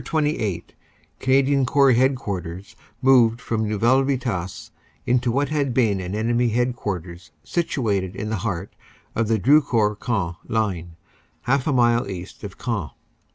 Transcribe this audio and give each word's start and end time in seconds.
28 0.03 0.73
Canadian 1.19 1.63
Corps 1.63 1.91
Headquarters 1.91 2.75
moved 3.03 3.39
from 3.39 3.69
Neuville 3.69 4.03
Vitasse 4.03 4.71
into 5.05 5.31
what 5.31 5.49
had 5.49 5.75
been 5.75 5.99
an 5.99 6.15
enemy 6.15 6.49
head 6.49 6.75
quarters 6.75 7.29
situated 7.43 8.15
in 8.15 8.31
the 8.31 8.37
heart 8.37 8.73
of 9.15 9.27
the 9.27 9.37
Drocourt 9.37 9.99
Queant 9.99 10.37
line 10.49 10.95
half 11.43 11.67
a 11.67 11.71
mile 11.71 12.09
east 12.09 12.43
of 12.43 12.57
Queant. 12.57 12.93